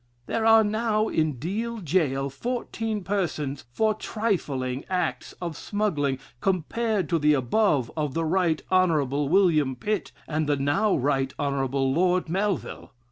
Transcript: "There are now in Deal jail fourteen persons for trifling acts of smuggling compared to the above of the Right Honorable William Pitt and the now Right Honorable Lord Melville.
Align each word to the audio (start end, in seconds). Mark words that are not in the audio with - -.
"There 0.25 0.47
are 0.47 0.63
now 0.63 1.09
in 1.09 1.33
Deal 1.33 1.77
jail 1.77 2.31
fourteen 2.31 3.03
persons 3.03 3.65
for 3.71 3.93
trifling 3.93 4.83
acts 4.89 5.33
of 5.33 5.55
smuggling 5.55 6.17
compared 6.39 7.07
to 7.09 7.19
the 7.19 7.35
above 7.35 7.91
of 7.95 8.15
the 8.15 8.25
Right 8.25 8.63
Honorable 8.71 9.29
William 9.29 9.75
Pitt 9.75 10.11
and 10.27 10.49
the 10.49 10.55
now 10.57 10.95
Right 10.95 11.31
Honorable 11.37 11.93
Lord 11.93 12.29
Melville. 12.29 12.93